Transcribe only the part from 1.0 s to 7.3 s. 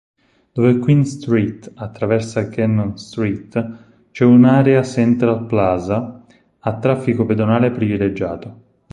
Street attraversa Cannon Street c'è un'area "Central Plaza" a traffico